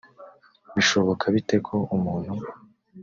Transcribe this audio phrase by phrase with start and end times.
[0.75, 2.33] bishoboka bite ko umuntu